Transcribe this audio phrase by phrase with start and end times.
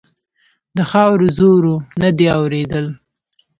[0.77, 2.85] د خاورو زور و؛ نه دې اورېدل.